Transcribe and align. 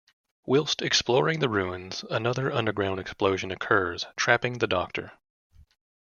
Whilst 0.47 0.81
exploring 0.81 1.41
the 1.41 1.47
ruins, 1.47 2.03
another 2.09 2.51
underground 2.51 2.99
explosion 2.99 3.51
occurs, 3.51 4.07
trapping 4.15 4.57
the 4.57 4.65
Doctor. 4.65 5.11